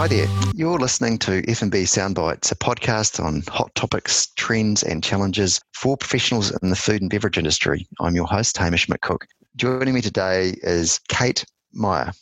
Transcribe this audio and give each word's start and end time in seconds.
Hi 0.00 0.08
there. 0.08 0.28
You're 0.54 0.78
listening 0.78 1.18
to 1.18 1.44
F&B 1.46 1.82
Soundbites, 1.82 2.50
a 2.50 2.54
podcast 2.54 3.22
on 3.22 3.42
hot 3.48 3.74
topics, 3.74 4.28
trends 4.34 4.82
and 4.82 5.04
challenges 5.04 5.60
for 5.74 5.94
professionals 5.94 6.50
in 6.62 6.70
the 6.70 6.74
food 6.74 7.02
and 7.02 7.10
beverage 7.10 7.36
industry. 7.36 7.86
I'm 8.00 8.14
your 8.14 8.26
host, 8.26 8.56
Hamish 8.56 8.86
McCook. 8.86 9.24
Joining 9.56 9.92
me 9.92 10.00
today 10.00 10.54
is 10.62 11.00
Kate 11.08 11.44
Meyer, 11.74 12.12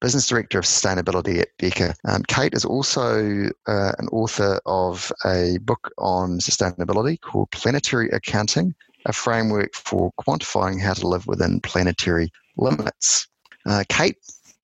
Business 0.00 0.28
Director 0.28 0.60
of 0.60 0.66
Sustainability 0.66 1.40
at 1.40 1.48
Beca. 1.58 1.96
Um, 2.04 2.22
Kate 2.28 2.54
is 2.54 2.64
also 2.64 3.50
uh, 3.66 3.92
an 3.98 4.06
author 4.12 4.60
of 4.64 5.10
a 5.24 5.58
book 5.62 5.90
on 5.98 6.38
sustainability 6.38 7.20
called 7.20 7.50
Planetary 7.50 8.08
Accounting, 8.10 8.72
a 9.04 9.12
framework 9.12 9.74
for 9.74 10.12
quantifying 10.20 10.80
how 10.80 10.92
to 10.92 11.08
live 11.08 11.26
within 11.26 11.58
planetary 11.62 12.30
limits. 12.56 13.26
Uh, 13.66 13.82
Kate 13.88 14.16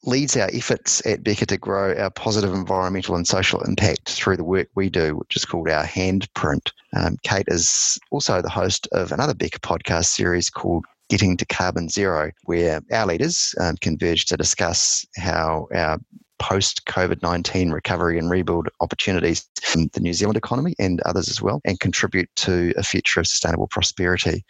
leads 0.05 0.37
our 0.37 0.51
efforts 0.53 1.05
at 1.07 1.23
Beca 1.23 1.47
to 1.47 1.57
grow 1.57 1.97
our 1.97 2.11
positive 2.11 2.53
environmental 2.53 3.15
and 3.15 3.27
social 3.27 3.61
impact 3.63 4.11
through 4.11 4.37
the 4.37 4.45
work 4.45 4.69
we 4.75 4.91
do, 4.91 5.17
which 5.17 5.37
is 5.37 5.45
called 5.45 5.69
our 5.69 5.85
handprint. 5.85 6.73
Um, 6.95 7.17
Kate 7.23 7.47
is 7.49 7.99
also 8.11 8.43
the 8.43 8.51
host 8.51 8.89
of 8.93 9.13
another 9.13 9.35
Beca 9.35 9.61
podcast 9.61 10.07
series 10.07 10.51
called 10.51 10.85
Getting 11.09 11.37
to 11.37 11.47
Carbon 11.47 11.89
Zero, 11.89 12.33
where 12.45 12.81
our 12.93 13.07
leaders 13.07 13.55
um, 13.61 13.77
converge 13.77 14.27
to 14.27 14.37
discuss 14.37 15.07
how 15.17 15.69
our 15.75 15.99
post 16.39 16.85
COVID 16.87 17.23
19 17.23 17.71
recovery 17.71 18.19
and 18.19 18.29
rebuild 18.29 18.69
opportunities 18.81 19.49
in 19.77 19.89
the 19.93 20.01
New 20.01 20.13
Zealand 20.13 20.37
economy 20.37 20.75
and 20.79 21.01
others 21.03 21.29
as 21.29 21.41
well, 21.41 21.61
and 21.65 21.79
contribute 21.79 22.29
to 22.37 22.73
a 22.77 22.83
future 22.83 23.21
of 23.21 23.29
sustainable 23.29 23.69
prosperity. 23.69 24.45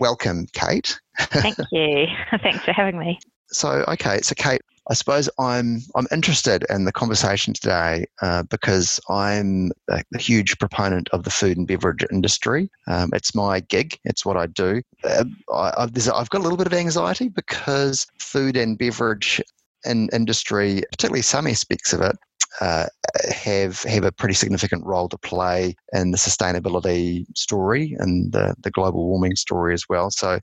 Welcome, 0.00 0.46
Kate. 0.52 0.98
Thank 1.18 1.58
you. 1.70 2.06
Thanks 2.42 2.64
for 2.64 2.72
having 2.72 2.98
me. 2.98 3.20
So, 3.50 3.84
okay, 3.88 4.20
so 4.22 4.34
Kate, 4.34 4.60
I 4.90 4.94
suppose 4.94 5.28
I'm 5.38 5.80
I'm 5.94 6.06
interested 6.10 6.64
in 6.70 6.84
the 6.84 6.92
conversation 6.92 7.52
today 7.52 8.06
uh, 8.22 8.42
because 8.44 8.98
I'm 9.10 9.70
a, 9.90 10.02
a, 10.14 10.18
huge 10.18 10.58
proponent 10.58 11.08
of 11.12 11.24
the 11.24 11.30
food 11.30 11.58
and 11.58 11.66
beverage 11.66 12.04
industry. 12.10 12.70
Um, 12.86 13.10
it's 13.12 13.34
my 13.34 13.60
gig. 13.60 13.98
It's 14.04 14.24
what 14.24 14.38
I 14.38 14.46
do. 14.46 14.82
Uh, 15.04 15.24
I, 15.52 15.72
I've, 15.76 16.08
I've 16.14 16.30
got 16.30 16.38
a 16.38 16.42
little 16.42 16.56
bit 16.56 16.66
of 16.66 16.72
anxiety 16.72 17.28
because 17.28 18.06
food 18.18 18.56
and 18.56 18.78
beverage 18.78 19.42
in 19.84 20.08
industry, 20.12 20.82
particularly 20.90 21.22
some 21.22 21.46
aspects 21.46 21.92
of 21.92 22.00
it, 22.00 22.16
uh, 22.60 22.86
have 23.30 23.82
have 23.82 24.04
a 24.04 24.12
pretty 24.12 24.34
significant 24.34 24.84
role 24.86 25.08
to 25.10 25.18
play 25.18 25.76
in 25.92 26.12
the 26.12 26.18
sustainability 26.18 27.26
story 27.36 27.94
and 27.98 28.32
the, 28.32 28.54
the 28.62 28.70
global 28.70 29.06
warming 29.06 29.36
story 29.36 29.74
as 29.74 29.84
well. 29.88 30.10
So 30.10 30.38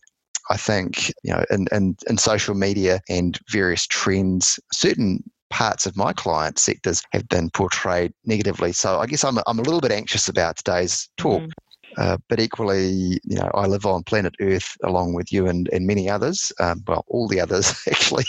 I 0.50 0.58
think, 0.58 1.10
you 1.24 1.34
know, 1.34 1.44
in, 1.50 1.68
in, 1.72 1.96
in 2.08 2.18
social 2.18 2.56
media 2.56 3.02
and 3.10 3.40
various 3.50 3.88
trends, 3.88 4.60
certain 4.72 5.24
parts 5.50 5.86
of 5.86 5.96
my 5.96 6.14
client 6.14 6.60
sectors 6.60 7.02
have 7.12 7.28
been 7.30 7.50
portrayed 7.50 8.14
negatively. 8.26 8.72
So 8.72 9.00
I 9.00 9.06
guess 9.06 9.24
I'm, 9.24 9.38
I'm 9.48 9.60
a 9.60 9.64
little 9.64 9.82
bit 9.82 9.92
anxious 9.92 10.28
about 10.28 10.58
today's 10.58 11.10
talk. 11.18 11.44
Mm. 11.44 11.52
Uh, 11.98 12.18
but 12.28 12.40
equally, 12.42 13.20
you 13.24 13.38
know, 13.38 13.50
I 13.54 13.68
live 13.68 13.86
on 13.86 14.04
planet 14.04 14.36
Earth 14.42 14.76
along 14.84 15.14
with 15.14 15.32
you 15.32 15.48
and, 15.48 15.70
and 15.72 15.88
many 15.88 16.10
others. 16.10 16.52
Um, 16.60 16.84
well, 16.88 17.06
all 17.08 17.28
the 17.28 17.40
others 17.40 17.74
actually, 17.88 18.26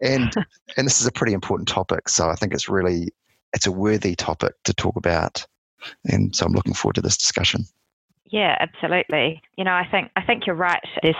and 0.00 0.32
and 0.76 0.86
this 0.86 1.00
is 1.00 1.06
a 1.08 1.12
pretty 1.12 1.32
important 1.32 1.68
topic. 1.68 2.08
So 2.08 2.28
I 2.28 2.36
think 2.36 2.54
it's 2.54 2.68
really 2.68 3.08
it's 3.52 3.66
a 3.66 3.72
worthy 3.72 4.14
topic 4.14 4.54
to 4.62 4.74
talk 4.74 4.94
about, 4.94 5.44
and 6.04 6.36
so 6.36 6.46
I'm 6.46 6.52
looking 6.52 6.74
forward 6.74 6.94
to 6.96 7.02
this 7.02 7.16
discussion. 7.16 7.64
Yeah, 8.30 8.56
absolutely. 8.60 9.42
You 9.58 9.64
know, 9.64 9.72
I 9.72 9.86
think 9.90 10.10
I 10.16 10.22
think 10.22 10.46
you're 10.46 10.56
right. 10.56 10.80
There's 11.02 11.16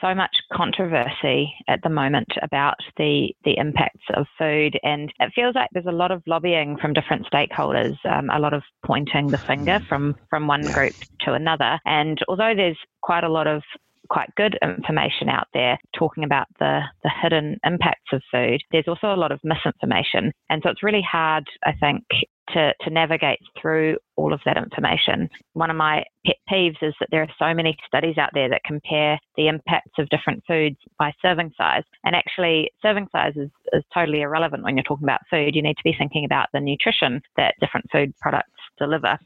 so 0.00 0.14
much 0.14 0.34
controversy 0.52 1.52
at 1.68 1.80
the 1.82 1.88
moment 1.88 2.28
about 2.40 2.76
the 2.96 3.34
the 3.44 3.56
impacts 3.58 4.04
of 4.14 4.26
food, 4.38 4.78
and 4.82 5.12
it 5.18 5.32
feels 5.34 5.56
like 5.56 5.70
there's 5.72 5.86
a 5.86 5.92
lot 5.92 6.12
of 6.12 6.22
lobbying 6.26 6.76
from 6.76 6.92
different 6.92 7.26
stakeholders, 7.32 7.96
um, 8.04 8.30
a 8.30 8.38
lot 8.38 8.54
of 8.54 8.62
pointing 8.86 9.28
the 9.28 9.38
finger 9.38 9.80
mm. 9.80 9.88
from 9.88 10.14
from 10.30 10.46
one 10.46 10.62
group 10.62 10.94
to 11.20 11.32
another. 11.32 11.80
And 11.84 12.18
although 12.28 12.54
there's 12.54 12.78
quite 13.02 13.24
a 13.24 13.28
lot 13.28 13.48
of 13.48 13.62
quite 14.08 14.34
good 14.36 14.58
information 14.62 15.28
out 15.30 15.46
there 15.54 15.78
talking 15.98 16.22
about 16.22 16.46
the, 16.58 16.80
the 17.02 17.10
hidden 17.22 17.58
impacts 17.64 18.12
of 18.12 18.20
food. 18.30 18.60
There's 18.70 18.88
also 18.88 19.06
a 19.06 19.16
lot 19.16 19.32
of 19.32 19.40
misinformation. 19.42 20.32
And 20.50 20.60
so 20.62 20.68
it's 20.68 20.82
really 20.82 21.06
hard, 21.08 21.44
I 21.64 21.72
think, 21.72 22.04
to, 22.52 22.72
to 22.80 22.90
navigate 22.90 23.38
through 23.60 23.96
all 24.16 24.32
of 24.32 24.40
that 24.44 24.56
information. 24.56 25.28
One 25.54 25.70
of 25.70 25.76
my 25.76 26.04
pet 26.26 26.36
peeves 26.50 26.82
is 26.82 26.94
that 27.00 27.08
there 27.10 27.22
are 27.22 27.28
so 27.38 27.54
many 27.54 27.76
studies 27.86 28.18
out 28.18 28.30
there 28.34 28.48
that 28.48 28.62
compare 28.64 29.18
the 29.36 29.48
impacts 29.48 29.92
of 29.98 30.08
different 30.08 30.42
foods 30.46 30.76
by 30.98 31.12
serving 31.22 31.52
size. 31.56 31.84
And 32.04 32.14
actually, 32.14 32.70
serving 32.82 33.08
size 33.12 33.34
is, 33.36 33.50
is 33.72 33.84
totally 33.92 34.22
irrelevant 34.22 34.62
when 34.62 34.76
you're 34.76 34.84
talking 34.84 35.04
about 35.04 35.20
food. 35.30 35.54
You 35.54 35.62
need 35.62 35.76
to 35.76 35.84
be 35.84 35.94
thinking 35.96 36.24
about 36.24 36.48
the 36.52 36.60
nutrition 36.60 37.22
that 37.36 37.54
different 37.60 37.86
food 37.90 38.14
products 38.20 38.50
deliver. 38.78 39.18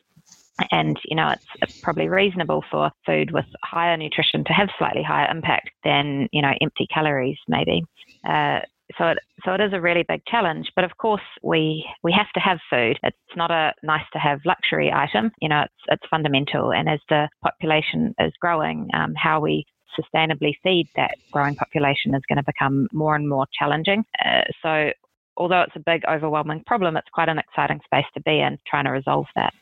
And, 0.71 0.99
you 1.05 1.17
know, 1.17 1.35
it's 1.61 1.81
probably 1.81 2.09
reasonable 2.09 2.65
for 2.71 2.91
food 3.05 3.31
with 3.31 3.45
higher 3.63 3.97
nutrition 3.97 4.43
to 4.45 4.53
have 4.55 4.69
slightly 4.79 5.03
higher 5.03 5.31
impact 5.31 5.71
than, 5.85 6.29
you 6.33 6.41
know, 6.41 6.53
empty 6.63 6.87
calories, 6.93 7.37
maybe. 7.47 7.85
Uh, 8.27 8.61
so 8.99 9.09
it 9.09 9.19
so 9.45 9.53
it 9.53 9.61
is 9.61 9.73
a 9.73 9.81
really 9.81 10.05
big 10.09 10.23
challenge. 10.27 10.71
But 10.75 10.85
of 10.85 10.97
course, 10.97 11.23
we 11.43 11.85
we 12.03 12.13
have 12.13 12.31
to 12.35 12.41
have 12.41 12.59
food. 12.71 12.99
It's 13.03 13.37
not 13.37 13.51
a 13.51 13.73
nice 13.83 14.07
to 14.13 14.19
have 14.19 14.41
luxury 14.45 14.93
item. 14.93 15.33
You 15.41 15.49
know, 15.49 15.63
it's 15.63 15.83
it's 15.89 16.11
fundamental. 16.11 16.73
And 16.73 16.89
as 16.89 17.01
the 17.09 17.29
population 17.43 18.15
is 18.19 18.33
growing, 18.41 18.89
um, 18.95 19.15
how 19.17 19.41
we 19.41 19.65
sustainably 19.99 20.53
feed 20.63 20.89
that 20.97 21.15
growing 21.33 21.55
population 21.55 22.15
is 22.15 22.23
going 22.29 22.37
to 22.37 22.45
become 22.45 22.89
more 22.93 23.15
and 23.15 23.29
more 23.29 23.47
challenging. 23.59 24.05
Uh, 24.25 24.43
so 24.63 24.91
although 25.37 25.63
it's 25.63 25.77
a 25.77 25.81
big, 25.81 26.03
overwhelming 26.09 26.63
problem, 26.67 26.97
it's 26.97 27.09
quite 27.13 27.29
an 27.29 27.39
exciting 27.39 27.81
space 27.85 28.07
to 28.15 28.21
be 28.23 28.41
in 28.41 28.59
trying 28.67 28.85
to 28.85 28.91
resolve 28.91 29.27
that. 29.37 29.53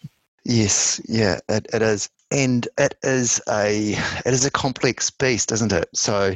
Yes, 0.45 1.01
yeah, 1.09 1.39
it, 1.49 1.67
it 1.73 1.83
is. 1.83 2.11
And 2.34 2.67
it 2.78 2.97
is 3.05 3.41
a 3.49 3.93
it 3.93 4.34
is 4.34 4.45
a 4.45 4.50
complex 4.50 5.09
beast, 5.09 5.53
isn't 5.53 5.72
it? 5.72 5.89
So 5.95 6.34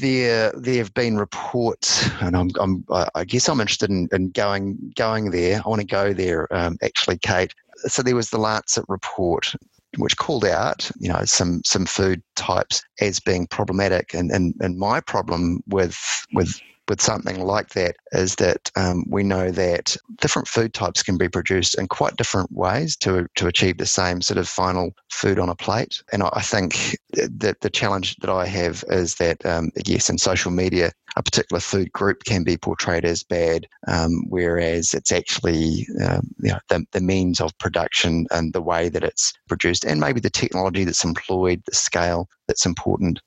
there 0.00 0.52
there 0.56 0.76
have 0.76 0.94
been 0.94 1.16
reports, 1.16 2.08
and 2.20 2.36
I'm, 2.36 2.50
I'm 2.60 2.84
I 3.16 3.24
guess 3.24 3.48
I'm 3.48 3.60
interested 3.60 3.90
in, 3.90 4.08
in 4.12 4.30
going 4.30 4.92
going 4.96 5.32
there. 5.32 5.60
I 5.64 5.68
want 5.68 5.80
to 5.80 5.86
go 5.86 6.12
there, 6.12 6.46
um, 6.54 6.78
actually, 6.82 7.18
Kate. 7.18 7.52
So 7.86 8.02
there 8.02 8.14
was 8.14 8.30
the 8.30 8.38
Lancet 8.38 8.84
report 8.86 9.54
which 9.98 10.16
called 10.16 10.44
out, 10.44 10.88
you 11.00 11.08
know, 11.08 11.24
some 11.24 11.62
some 11.64 11.84
food 11.84 12.22
types 12.36 12.84
as 13.00 13.18
being 13.18 13.48
problematic, 13.48 14.14
and 14.14 14.30
and, 14.30 14.54
and 14.60 14.78
my 14.78 15.00
problem 15.00 15.62
with 15.66 15.98
with 16.32 16.60
with 16.90 17.00
something 17.00 17.44
like 17.44 17.68
that 17.68 17.94
is 18.10 18.34
that 18.34 18.68
um, 18.74 19.04
we 19.08 19.22
know 19.22 19.52
that 19.52 19.96
different 20.20 20.48
food 20.48 20.74
types 20.74 21.04
can 21.04 21.16
be 21.16 21.28
produced 21.28 21.78
in 21.78 21.86
quite 21.86 22.16
different 22.16 22.50
ways 22.50 22.96
to, 22.96 23.28
to 23.36 23.46
achieve 23.46 23.78
the 23.78 23.86
same 23.86 24.20
sort 24.20 24.38
of 24.38 24.48
final 24.48 24.90
food 25.08 25.38
on 25.38 25.48
a 25.48 25.54
plate. 25.54 26.02
And 26.12 26.24
I 26.24 26.40
think 26.40 26.96
that 27.12 27.60
the 27.60 27.70
challenge 27.70 28.16
that 28.16 28.28
I 28.28 28.44
have 28.44 28.82
is 28.88 29.14
that, 29.14 29.46
um, 29.46 29.70
yes, 29.86 30.10
in 30.10 30.18
social 30.18 30.50
media, 30.50 30.90
a 31.14 31.22
particular 31.22 31.60
food 31.60 31.92
group 31.92 32.24
can 32.24 32.42
be 32.42 32.56
portrayed 32.56 33.04
as 33.04 33.22
bad, 33.22 33.68
um, 33.86 34.24
whereas 34.28 34.92
it's 34.92 35.12
actually 35.12 35.86
um, 36.04 36.28
you 36.40 36.50
know, 36.50 36.58
the, 36.70 36.84
the 36.90 37.00
means 37.00 37.40
of 37.40 37.56
production 37.58 38.26
and 38.32 38.52
the 38.52 38.62
way 38.62 38.88
that 38.88 39.04
it's 39.04 39.32
produced, 39.48 39.84
and 39.84 40.00
maybe 40.00 40.18
the 40.18 40.28
technology 40.28 40.82
that's 40.82 41.04
employed, 41.04 41.62
the 41.66 41.74
scale 41.74 42.28
that's 42.48 42.66
important. 42.66 43.20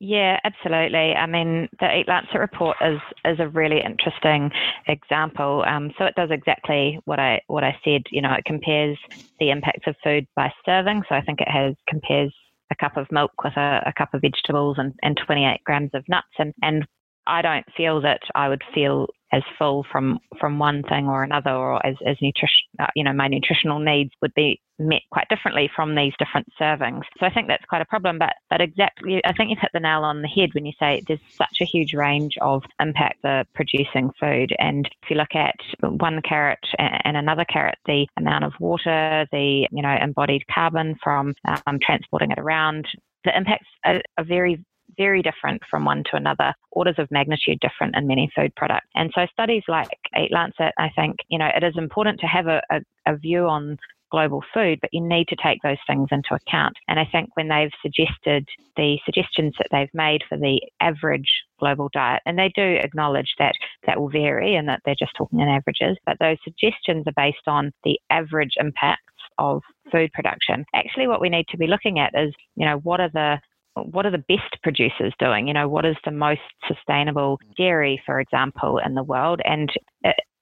Yeah, 0.00 0.38
absolutely. 0.44 1.14
I 1.14 1.26
mean, 1.26 1.68
the 1.80 1.98
Eat 1.98 2.08
Lancet 2.08 2.38
report 2.38 2.76
is 2.80 3.00
is 3.24 3.40
a 3.40 3.48
really 3.48 3.80
interesting 3.84 4.50
example. 4.86 5.64
Um, 5.66 5.90
so 5.98 6.04
it 6.04 6.14
does 6.14 6.30
exactly 6.30 7.00
what 7.04 7.18
I 7.18 7.40
what 7.48 7.64
I 7.64 7.76
said. 7.84 8.02
You 8.12 8.22
know, 8.22 8.32
it 8.32 8.44
compares 8.44 8.96
the 9.40 9.50
impacts 9.50 9.86
of 9.88 9.96
food 10.04 10.26
by 10.36 10.52
serving. 10.64 11.02
So 11.08 11.16
I 11.16 11.20
think 11.22 11.40
it 11.40 11.48
has 11.50 11.74
compares 11.88 12.32
a 12.70 12.76
cup 12.76 12.96
of 12.96 13.10
milk 13.10 13.32
with 13.42 13.56
a, 13.56 13.82
a 13.86 13.92
cup 13.96 14.14
of 14.14 14.20
vegetables 14.20 14.76
and, 14.78 14.92
and 15.02 15.18
28 15.26 15.64
grams 15.64 15.90
of 15.94 16.04
nuts. 16.08 16.28
And 16.38 16.54
and 16.62 16.86
I 17.26 17.42
don't 17.42 17.66
feel 17.76 18.00
that 18.02 18.20
I 18.36 18.48
would 18.48 18.62
feel 18.72 19.08
as 19.32 19.42
full 19.58 19.84
from 19.90 20.18
from 20.40 20.58
one 20.58 20.82
thing 20.82 21.06
or 21.06 21.22
another, 21.22 21.50
or 21.50 21.84
as 21.84 21.96
as 22.06 22.16
nutrition, 22.22 22.66
uh, 22.78 22.86
you 22.94 23.04
know, 23.04 23.12
my 23.12 23.28
nutritional 23.28 23.78
needs 23.78 24.12
would 24.22 24.34
be 24.34 24.60
met 24.78 25.02
quite 25.10 25.28
differently 25.28 25.70
from 25.74 25.94
these 25.94 26.12
different 26.18 26.46
servings. 26.60 27.02
So 27.18 27.26
I 27.26 27.30
think 27.30 27.48
that's 27.48 27.64
quite 27.66 27.82
a 27.82 27.86
problem. 27.86 28.18
But 28.18 28.34
but 28.48 28.60
exactly, 28.60 29.20
I 29.24 29.32
think 29.32 29.50
you've 29.50 29.58
hit 29.58 29.70
the 29.72 29.80
nail 29.80 30.04
on 30.04 30.22
the 30.22 30.28
head 30.28 30.50
when 30.54 30.66
you 30.66 30.72
say 30.78 31.02
there's 31.06 31.20
such 31.30 31.58
a 31.60 31.64
huge 31.64 31.94
range 31.94 32.36
of 32.40 32.62
impact 32.80 33.20
for 33.22 33.44
producing 33.54 34.10
food. 34.18 34.54
And 34.58 34.88
if 35.02 35.10
you 35.10 35.16
look 35.16 35.34
at 35.34 35.56
one 35.82 36.22
carrot 36.22 36.64
and 36.78 37.16
another 37.16 37.44
carrot, 37.44 37.78
the 37.86 38.06
amount 38.16 38.44
of 38.44 38.52
water, 38.60 39.26
the 39.32 39.68
you 39.70 39.82
know 39.82 39.96
embodied 40.00 40.46
carbon 40.52 40.96
from 41.02 41.34
um, 41.44 41.78
transporting 41.82 42.30
it 42.30 42.38
around, 42.38 42.86
the 43.24 43.36
impacts 43.36 43.66
are, 43.84 44.00
are 44.16 44.24
very 44.24 44.64
very 44.96 45.22
different 45.22 45.62
from 45.70 45.84
one 45.84 46.02
to 46.10 46.16
another, 46.16 46.54
orders 46.72 46.96
of 46.98 47.10
magnitude 47.10 47.60
different 47.60 47.96
in 47.96 48.06
many 48.06 48.30
food 48.34 48.54
products. 48.56 48.88
And 48.94 49.10
so 49.14 49.26
studies 49.32 49.62
like 49.68 49.88
Eat 50.18 50.32
Lancet, 50.32 50.72
I 50.78 50.90
think, 50.96 51.16
you 51.28 51.38
know, 51.38 51.50
it 51.54 51.62
is 51.62 51.76
important 51.76 52.20
to 52.20 52.26
have 52.26 52.46
a, 52.46 52.62
a, 52.70 52.80
a 53.06 53.16
view 53.16 53.46
on 53.46 53.78
global 54.10 54.42
food, 54.54 54.78
but 54.80 54.90
you 54.92 55.00
need 55.00 55.28
to 55.28 55.36
take 55.42 55.60
those 55.62 55.76
things 55.86 56.08
into 56.10 56.34
account. 56.34 56.74
And 56.88 56.98
I 56.98 57.04
think 57.10 57.30
when 57.34 57.48
they've 57.48 57.70
suggested 57.82 58.48
the 58.76 58.98
suggestions 59.04 59.54
that 59.58 59.68
they've 59.70 59.92
made 59.92 60.22
for 60.28 60.38
the 60.38 60.60
average 60.80 61.28
global 61.58 61.90
diet. 61.92 62.22
And 62.24 62.38
they 62.38 62.50
do 62.54 62.62
acknowledge 62.62 63.34
that 63.38 63.54
that 63.86 64.00
will 64.00 64.08
vary 64.08 64.54
and 64.54 64.68
that 64.68 64.80
they're 64.84 64.94
just 64.98 65.12
talking 65.16 65.40
in 65.40 65.48
averages, 65.48 65.98
but 66.06 66.16
those 66.20 66.38
suggestions 66.44 67.04
are 67.06 67.12
based 67.16 67.46
on 67.46 67.72
the 67.84 67.98
average 68.10 68.54
impacts 68.58 69.02
of 69.38 69.62
food 69.92 70.12
production. 70.12 70.64
Actually, 70.74 71.06
what 71.06 71.20
we 71.20 71.28
need 71.28 71.46
to 71.48 71.58
be 71.58 71.66
looking 71.66 71.98
at 71.98 72.12
is, 72.14 72.32
you 72.56 72.66
know, 72.66 72.78
what 72.78 73.00
are 73.00 73.10
the 73.12 73.38
what 73.82 74.06
are 74.06 74.10
the 74.10 74.24
best 74.28 74.62
producers 74.62 75.12
doing? 75.18 75.48
You 75.48 75.54
know, 75.54 75.68
what 75.68 75.84
is 75.84 75.96
the 76.04 76.10
most 76.10 76.40
sustainable 76.66 77.38
dairy, 77.56 78.00
for 78.04 78.20
example, 78.20 78.80
in 78.84 78.94
the 78.94 79.02
world? 79.02 79.40
And 79.44 79.70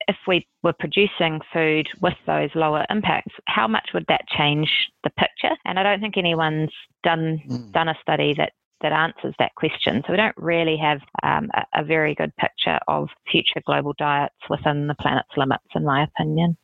if 0.07 0.15
we 0.27 0.47
were 0.63 0.73
producing 0.73 1.41
food 1.53 1.87
with 2.01 2.15
those 2.25 2.49
lower 2.55 2.85
impacts, 2.89 3.33
how 3.47 3.67
much 3.67 3.89
would 3.93 4.05
that 4.07 4.27
change 4.37 4.69
the 5.03 5.09
picture? 5.11 5.55
And 5.65 5.77
I 5.77 5.83
don't 5.83 5.99
think 5.99 6.17
anyone's 6.17 6.71
done 7.03 7.41
mm. 7.47 7.71
done 7.73 7.89
a 7.89 7.97
study 8.01 8.33
that 8.37 8.53
that 8.81 8.91
answers 8.91 9.33
that 9.39 9.55
question. 9.55 10.03
So 10.05 10.13
we 10.13 10.17
don't 10.17 10.37
really 10.37 10.77
have 10.77 10.99
um, 11.23 11.49
a, 11.55 11.81
a, 11.81 11.83
very 11.83 12.13
good 12.13 12.35
picture 12.37 12.77
of 12.87 13.09
future 13.31 13.61
global 13.65 13.93
diets 13.97 14.35
within 14.49 14.85
the 14.85 14.95
planet's 14.95 15.29
limits, 15.35 15.65
in 15.75 15.83
my 15.83 16.03
opinion. 16.03 16.55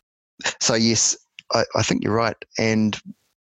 So 0.60 0.76
yes, 0.76 1.18
I, 1.54 1.64
I 1.76 1.82
think 1.82 2.04
you're 2.04 2.14
right. 2.14 2.36
And 2.60 3.00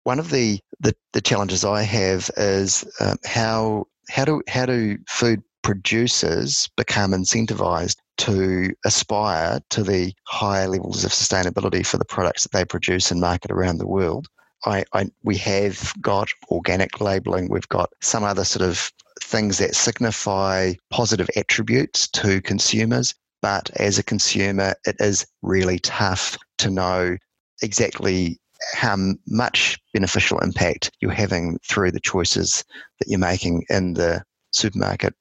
one 0.04 0.18
of 0.18 0.30
the, 0.30 0.58
the, 0.80 0.94
the 1.12 1.20
challenges 1.20 1.64
I 1.64 1.82
have 1.82 2.30
is 2.36 2.84
um, 3.00 3.16
how 3.24 3.86
how 4.08 4.24
do 4.24 4.42
how 4.48 4.66
do 4.66 4.98
food 5.08 5.42
producers 5.62 6.68
become 6.76 7.10
incentivized 7.10 7.96
to 8.18 8.72
aspire 8.84 9.60
to 9.70 9.82
the 9.82 10.12
higher 10.24 10.68
levels 10.68 11.04
of 11.04 11.10
sustainability 11.10 11.84
for 11.84 11.98
the 11.98 12.04
products 12.04 12.44
that 12.44 12.52
they 12.52 12.64
produce 12.64 13.10
and 13.10 13.20
market 13.20 13.50
around 13.50 13.78
the 13.78 13.86
world. 13.86 14.28
I, 14.64 14.84
I, 14.92 15.06
we 15.22 15.36
have 15.38 15.92
got 16.00 16.28
organic 16.50 17.00
labeling, 17.00 17.50
we've 17.50 17.68
got 17.68 17.90
some 18.00 18.24
other 18.24 18.44
sort 18.44 18.68
of 18.68 18.90
things 19.22 19.58
that 19.58 19.74
signify 19.74 20.74
positive 20.90 21.28
attributes 21.36 22.08
to 22.08 22.40
consumers. 22.42 23.14
But 23.42 23.70
as 23.76 23.98
a 23.98 24.02
consumer, 24.02 24.74
it 24.86 24.96
is 24.98 25.26
really 25.42 25.78
tough 25.80 26.38
to 26.58 26.70
know 26.70 27.16
exactly 27.62 28.38
how 28.72 28.96
much 29.26 29.78
beneficial 29.92 30.38
impact 30.40 30.90
you're 31.00 31.10
having 31.10 31.58
through 31.68 31.90
the 31.90 32.00
choices 32.00 32.64
that 32.98 33.08
you're 33.08 33.18
making 33.18 33.64
in 33.68 33.94
the 33.94 34.22
supermarket 34.52 35.14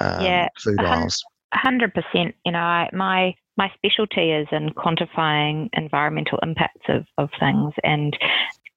um, 0.00 0.24
yeah, 0.24 0.48
food 0.58 0.80
aisles. 0.80 1.22
Hundred 1.52 1.92
percent. 1.94 2.34
You 2.44 2.52
know, 2.52 2.58
I, 2.58 2.88
my 2.92 3.34
my 3.56 3.70
specialty 3.74 4.30
is 4.30 4.46
in 4.52 4.70
quantifying 4.70 5.68
environmental 5.72 6.38
impacts 6.42 6.86
of, 6.88 7.04
of 7.18 7.28
things, 7.40 7.72
and 7.82 8.16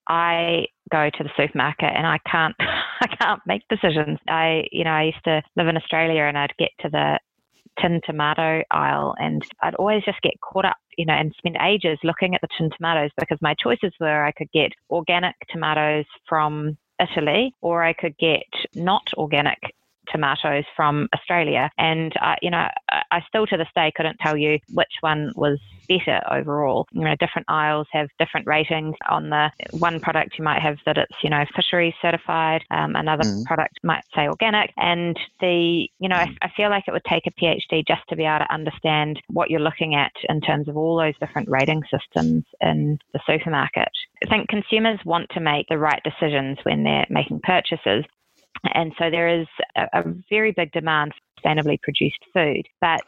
I 0.10 0.65
go 0.92 1.10
to 1.10 1.24
the 1.24 1.30
supermarket 1.38 1.92
and 1.95 2.06
I 2.07 2.19
can't 2.30 2.56
I 2.60 3.07
can't 3.21 3.42
make 3.45 3.62
decisions. 3.69 4.18
I 4.27 4.63
you 4.71 4.83
know 4.83 4.92
I 4.92 5.04
used 5.04 5.24
to 5.25 5.42
live 5.56 5.68
in 5.68 5.77
Australia 5.77 6.24
and 6.24 6.38
I'd 6.38 6.54
get 6.57 6.71
to 6.81 6.89
the 6.89 7.19
tin 7.81 8.02
tomato 8.06 8.62
aisle 8.72 9.16
and 9.20 9.44
I'd 9.62 9.75
always 9.75 10.04
just 10.04 10.22
get 10.22 10.34
caught 10.42 10.66
up 10.66 10.78
you 10.98 11.06
know 11.06 11.14
and 11.14 11.34
spend 11.38 11.58
ages 11.62 11.98
looking 12.04 12.36
at 12.36 12.42
the 12.42 12.48
tin 12.58 12.70
tomatoes 12.75 13.12
because 13.18 13.38
my 13.42 13.56
choices 13.62 13.94
were 14.00 14.25
I 14.25 14.31
could 14.31 14.52
get 14.54 14.72
organic 14.90 15.36
tomatoes 15.50 16.06
from 16.28 16.78
Italy 17.02 17.54
or 17.62 17.84
I 17.84 17.94
could 17.94 18.18
get 18.18 18.44
not 18.75 19.04
organic 19.18 19.60
tomatoes 20.11 20.65
from 20.75 21.07
Australia. 21.13 21.69
And, 21.77 22.13
uh, 22.21 22.35
you 22.41 22.50
know, 22.50 22.67
I 22.89 23.21
still 23.27 23.45
to 23.47 23.57
this 23.57 23.67
day 23.75 23.91
couldn't 23.95 24.17
tell 24.19 24.38
you 24.38 24.59
which 24.73 24.94
one 25.01 25.31
was 25.35 25.59
better 25.88 26.21
overall. 26.31 26.88
You 26.91 27.03
know, 27.03 27.15
different 27.19 27.45
aisles 27.50 27.88
have 27.91 28.07
different 28.19 28.47
ratings. 28.47 28.95
On 29.09 29.29
the 29.29 29.51
one 29.71 30.00
product, 30.00 30.38
you 30.38 30.44
might 30.44 30.61
have 30.61 30.77
that 30.85 30.97
it's, 30.97 31.15
you 31.23 31.29
know, 31.29 31.44
fisheries 31.55 31.94
certified. 32.01 32.63
Um, 32.71 32.95
another 32.95 33.23
mm. 33.23 33.44
product 33.45 33.79
might 33.83 34.03
say 34.15 34.27
organic. 34.27 34.71
And 34.77 35.17
the, 35.39 35.88
you 36.00 36.09
know, 36.09 36.15
I, 36.15 36.35
I 36.41 36.51
feel 36.55 36.69
like 36.69 36.85
it 36.88 36.91
would 36.91 37.05
take 37.05 37.27
a 37.27 37.31
PhD 37.31 37.83
just 37.88 38.01
to 38.09 38.15
be 38.15 38.23
able 38.23 38.39
to 38.39 38.53
understand 38.53 39.21
what 39.27 39.50
you're 39.50 39.59
looking 39.59 39.95
at 39.95 40.11
in 40.29 40.41
terms 40.41 40.67
of 40.67 40.77
all 40.77 40.97
those 40.97 41.17
different 41.19 41.50
rating 41.50 41.81
systems 41.91 42.44
in 42.61 42.97
the 43.13 43.19
supermarket. 43.27 43.89
I 44.25 44.29
think 44.29 44.50
consumers 44.50 45.00
want 45.05 45.29
to 45.31 45.39
make 45.39 45.67
the 45.67 45.77
right 45.77 46.01
decisions 46.03 46.57
when 46.63 46.83
they're 46.83 47.07
making 47.09 47.41
purchases. 47.44 48.05
And 48.74 48.94
so 48.98 49.10
there 49.10 49.42
is 49.42 49.48
a, 49.75 50.00
a 50.00 50.04
very 50.30 50.51
big 50.51 50.71
demand 50.71 51.13
for 51.13 51.50
sustainably 51.50 51.81
produced 51.81 52.19
food. 52.33 52.65
But, 52.81 53.04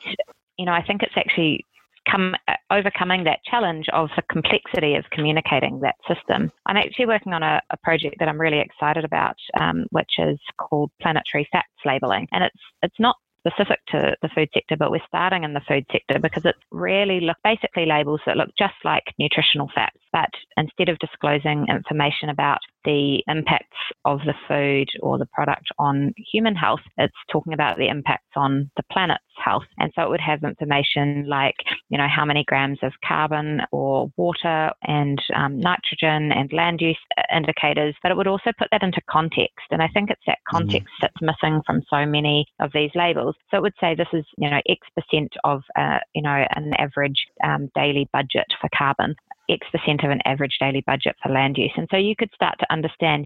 you 0.57 0.65
know, 0.65 0.73
I 0.73 0.83
think 0.83 1.03
it's 1.03 1.15
actually 1.15 1.65
come 2.09 2.35
uh, 2.47 2.53
overcoming 2.71 3.23
that 3.23 3.39
challenge 3.49 3.87
of 3.93 4.09
the 4.15 4.21
complexity 4.31 4.95
of 4.95 5.05
communicating 5.11 5.79
that 5.81 5.95
system. 6.07 6.51
I'm 6.65 6.77
actually 6.77 7.07
working 7.07 7.33
on 7.33 7.43
a, 7.43 7.61
a 7.71 7.77
project 7.77 8.17
that 8.19 8.27
I'm 8.27 8.39
really 8.39 8.59
excited 8.59 9.03
about, 9.05 9.37
um, 9.59 9.85
which 9.91 10.11
is 10.19 10.39
called 10.57 10.91
planetary 11.01 11.47
facts 11.51 11.69
labeling, 11.85 12.27
and 12.31 12.43
it's 12.43 12.61
it's 12.83 12.99
not 12.99 13.15
specific 13.47 13.79
to 13.87 14.15
the 14.21 14.29
food 14.29 14.49
sector, 14.53 14.75
but 14.77 14.91
we're 14.91 14.99
starting 15.07 15.43
in 15.43 15.53
the 15.53 15.61
food 15.67 15.85
sector 15.91 16.19
because 16.19 16.45
it's 16.45 16.59
really 16.71 17.19
look 17.19 17.37
basically 17.43 17.85
labels 17.85 18.19
that 18.25 18.37
look 18.37 18.49
just 18.57 18.73
like 18.83 19.03
nutritional 19.19 19.69
facts, 19.73 19.99
but 20.15 20.29
instead 20.55 20.87
of 20.87 20.97
disclosing 20.99 21.65
information 21.69 22.29
about 22.29 22.59
the 22.85 23.21
impacts 23.27 23.75
of 24.05 24.19
the 24.19 24.33
food 24.47 24.87
or 25.01 25.17
the 25.17 25.25
product 25.33 25.67
on 25.77 26.13
human 26.31 26.55
health, 26.55 26.79
it's 26.97 27.13
talking 27.29 27.51
about 27.51 27.77
the 27.77 27.89
impacts 27.89 28.31
on 28.37 28.71
the 28.77 28.83
planet's 28.93 29.23
health. 29.43 29.65
And 29.77 29.91
so 29.93 30.03
it 30.03 30.09
would 30.09 30.21
have 30.21 30.41
information 30.43 31.25
like, 31.27 31.55
you 31.89 31.97
know, 31.97 32.07
how 32.07 32.23
many 32.23 32.45
grams 32.47 32.79
of 32.81 32.93
carbon 33.05 33.59
or 33.73 34.09
water 34.15 34.71
and 34.83 35.19
um, 35.35 35.59
nitrogen 35.59 36.31
and 36.31 36.53
land 36.53 36.79
use 36.79 36.97
indicators, 37.35 37.93
but 38.01 38.09
it 38.09 38.15
would 38.15 38.27
also 38.27 38.51
put 38.57 38.69
that 38.71 38.83
into 38.83 39.01
context. 39.09 39.67
And 39.69 39.81
I 39.81 39.89
think 39.93 40.09
it's 40.09 40.21
that 40.27 40.37
mm-hmm. 40.47 40.57
context 40.57 40.87
mm. 40.87 41.01
that's 41.01 41.21
missing 41.21 41.61
from 41.65 41.81
so 41.89 42.05
many 42.05 42.45
of 42.61 42.71
these 42.73 42.91
labels. 42.95 43.35
So 43.51 43.57
it 43.57 43.63
would 43.63 43.73
say 43.81 43.95
this 43.95 44.07
is, 44.13 44.23
you 44.37 44.49
know, 44.49 44.61
X 44.69 44.79
percent 44.95 45.33
of, 45.43 45.61
uh, 45.77 45.99
you 46.13 46.21
know, 46.21 46.45
an 46.55 46.71
average 46.77 47.25
um, 47.43 47.69
daily 47.75 48.07
budget 48.13 48.47
for 48.61 48.69
carbon. 48.77 49.15
X 49.49 49.65
percent 49.71 50.03
of 50.03 50.11
an 50.11 50.21
average 50.25 50.57
daily 50.59 50.83
budget 50.85 51.15
for 51.21 51.31
land 51.31 51.57
use. 51.57 51.73
And 51.77 51.87
so 51.91 51.97
you 51.97 52.15
could 52.17 52.29
start 52.33 52.55
to 52.59 52.71
understand 52.71 53.25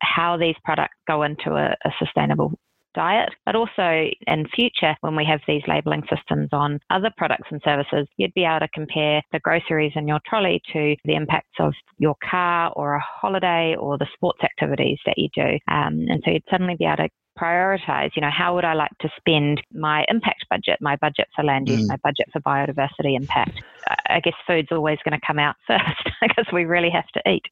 how 0.00 0.36
these 0.36 0.54
products 0.64 0.96
go 1.06 1.22
into 1.22 1.50
a, 1.50 1.76
a 1.84 1.90
sustainable 1.98 2.52
diet, 2.94 3.28
but 3.44 3.54
also 3.54 4.08
in 4.26 4.46
future 4.54 4.96
when 5.02 5.14
we 5.14 5.24
have 5.24 5.40
these 5.46 5.62
labeling 5.68 6.02
systems 6.08 6.48
on 6.52 6.80
other 6.90 7.10
products 7.16 7.48
and 7.50 7.60
services, 7.62 8.08
you'd 8.16 8.34
be 8.34 8.44
able 8.44 8.60
to 8.60 8.68
compare 8.74 9.22
the 9.32 9.40
groceries 9.40 9.92
in 9.94 10.08
your 10.08 10.18
trolley 10.26 10.60
to 10.72 10.96
the 11.04 11.14
impacts 11.14 11.60
of 11.60 11.74
your 11.98 12.16
car 12.28 12.72
or 12.74 12.94
a 12.94 13.04
holiday 13.20 13.76
or 13.78 13.98
the 13.98 14.08
sports 14.14 14.40
activities 14.42 14.98
that 15.04 15.18
you 15.18 15.28
do. 15.34 15.58
Um, 15.70 16.06
and 16.08 16.22
so 16.24 16.30
you'd 16.32 16.42
suddenly 16.50 16.76
be 16.76 16.86
able 16.86 16.96
to 16.96 17.08
prioritize, 17.38 18.10
you 18.16 18.22
know, 18.22 18.30
how 18.30 18.54
would 18.54 18.64
I 18.64 18.74
like 18.74 18.96
to 19.00 19.10
spend 19.16 19.62
my 19.72 20.04
impact 20.08 20.46
budget, 20.48 20.78
my 20.80 20.96
budget 20.96 21.28
for 21.34 21.44
land 21.44 21.68
use, 21.68 21.84
mm. 21.84 21.88
my 21.88 21.96
budget 21.96 22.28
for 22.32 22.40
biodiversity 22.40 23.16
impact? 23.16 23.62
I 24.08 24.20
guess 24.20 24.34
food's 24.46 24.72
always 24.72 24.98
going 25.04 25.18
to 25.18 25.26
come 25.26 25.38
out 25.38 25.56
first 25.66 26.10
because 26.20 26.46
we 26.52 26.64
really 26.64 26.90
have 26.90 27.08
to 27.08 27.30
eat. 27.30 27.44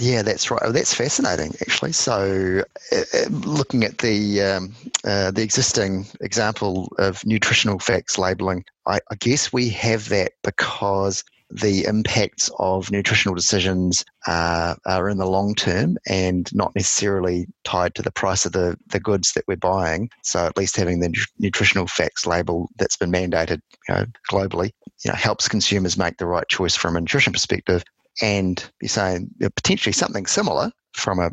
Yeah, 0.00 0.22
that's 0.22 0.48
right. 0.48 0.60
Oh, 0.64 0.70
that's 0.70 0.94
fascinating, 0.94 1.54
actually. 1.60 1.90
So, 1.90 2.62
uh, 2.92 2.96
uh, 2.96 3.28
looking 3.30 3.82
at 3.82 3.98
the 3.98 4.40
um, 4.42 4.74
uh, 5.04 5.32
the 5.32 5.42
existing 5.42 6.06
example 6.20 6.92
of 6.98 7.26
nutritional 7.26 7.80
facts 7.80 8.16
labeling, 8.16 8.64
I, 8.86 9.00
I 9.10 9.16
guess 9.16 9.52
we 9.52 9.68
have 9.70 10.08
that 10.10 10.34
because 10.44 11.24
the 11.50 11.84
impacts 11.84 12.50
of 12.58 12.90
nutritional 12.90 13.34
decisions 13.34 14.04
uh, 14.26 14.74
are 14.86 15.08
in 15.08 15.18
the 15.18 15.26
long 15.26 15.54
term 15.54 15.96
and 16.06 16.54
not 16.54 16.74
necessarily 16.74 17.46
tied 17.64 17.94
to 17.94 18.02
the 18.02 18.10
price 18.10 18.44
of 18.44 18.52
the, 18.52 18.76
the 18.88 19.00
goods 19.00 19.32
that 19.32 19.44
we're 19.48 19.56
buying. 19.56 20.10
So 20.22 20.44
at 20.44 20.56
least 20.56 20.76
having 20.76 21.00
the 21.00 21.14
nutritional 21.38 21.86
facts 21.86 22.26
label 22.26 22.68
that's 22.76 22.96
been 22.96 23.12
mandated 23.12 23.60
you 23.88 23.94
know, 23.94 24.06
globally 24.30 24.72
you 25.04 25.10
know, 25.10 25.14
helps 25.14 25.48
consumers 25.48 25.96
make 25.96 26.18
the 26.18 26.26
right 26.26 26.48
choice 26.48 26.76
from 26.76 26.96
a 26.96 27.00
nutrition 27.00 27.32
perspective. 27.32 27.82
And 28.20 28.62
you're 28.82 28.88
saying 28.88 29.30
you 29.38 29.46
know, 29.46 29.50
potentially 29.50 29.92
something 29.92 30.26
similar 30.26 30.70
from 30.92 31.18
a 31.18 31.30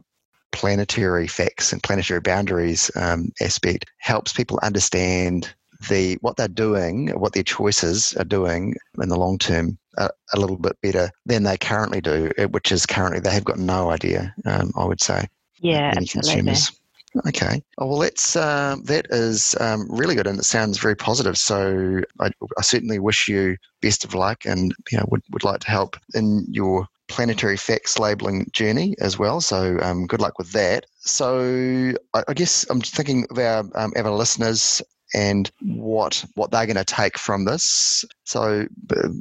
planetary 0.51 1.27
facts 1.27 1.73
and 1.73 1.83
planetary 1.83 2.21
boundaries 2.21 2.89
um, 2.95 3.31
aspect 3.41 3.85
helps 3.97 4.31
people 4.31 4.59
understand 4.63 5.53
the 5.89 6.17
what 6.21 6.37
they're 6.37 6.47
doing, 6.47 7.09
what 7.19 7.33
their 7.33 7.43
choices 7.43 8.13
are 8.15 8.23
doing 8.23 8.75
in 9.01 9.09
the 9.09 9.17
long 9.17 9.37
term 9.37 9.77
a, 9.97 10.09
a 10.33 10.39
little 10.39 10.57
bit 10.57 10.79
better 10.81 11.09
than 11.25 11.43
they 11.43 11.57
currently 11.57 12.01
do, 12.01 12.31
uh, 12.37 12.47
which 12.47 12.71
is 12.71 12.85
currently 12.85 13.19
they 13.19 13.31
have 13.31 13.45
got 13.45 13.57
no 13.57 13.89
idea. 13.89 14.33
Um, 14.45 14.71
I 14.75 14.85
would 14.85 15.01
say. 15.01 15.27
Yeah, 15.59 15.93
absolutely. 15.95 16.33
Consumers. 16.33 16.71
Okay. 17.27 17.63
Oh, 17.77 17.87
well, 17.87 17.99
that's 17.99 18.35
uh, 18.35 18.75
that 18.83 19.07
is 19.09 19.55
um, 19.61 19.87
really 19.89 20.15
good, 20.15 20.27
and 20.27 20.37
it 20.37 20.43
sounds 20.43 20.77
very 20.77 20.95
positive. 20.95 21.37
So 21.37 22.01
I, 22.19 22.29
I, 22.57 22.61
certainly 22.61 22.99
wish 22.99 23.29
you 23.29 23.55
best 23.81 24.03
of 24.03 24.13
luck, 24.13 24.45
and 24.45 24.73
you 24.91 24.97
know 24.97 25.05
would 25.09 25.21
would 25.31 25.45
like 25.45 25.61
to 25.61 25.71
help 25.71 25.95
in 26.13 26.45
your 26.49 26.87
planetary 27.07 27.55
facts 27.55 27.99
labeling 27.99 28.49
journey 28.51 28.95
as 28.99 29.17
well. 29.17 29.39
So 29.39 29.77
um, 29.81 30.07
good 30.07 30.21
luck 30.21 30.37
with 30.37 30.51
that. 30.51 30.85
So 30.99 31.93
I, 32.13 32.23
I 32.27 32.33
guess 32.33 32.65
I'm 32.69 32.81
thinking 32.81 33.25
of 33.29 33.37
our, 33.37 33.59
um, 33.75 33.93
our 33.95 34.11
listeners 34.11 34.81
and 35.13 35.51
what 35.61 36.23
what 36.35 36.51
they're 36.51 36.65
going 36.65 36.75
to 36.75 36.85
take 36.85 37.17
from 37.17 37.45
this. 37.45 38.03
So, 38.25 38.65